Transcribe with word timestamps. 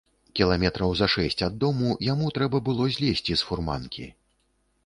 Кіламетраў 0.37 0.95
за 1.01 1.07
шэсць 1.15 1.43
ад 1.47 1.59
дому 1.63 1.91
яму 2.13 2.31
трэба 2.39 2.63
было 2.71 2.91
злезці 2.97 3.33
з 3.43 3.49
фурманкі. 3.51 4.09